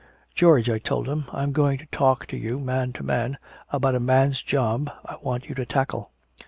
[0.33, 3.37] 'George,' I told him, 'I'm going to talk to you, man to man,
[3.71, 6.09] about a man's job I want you to tackle.'"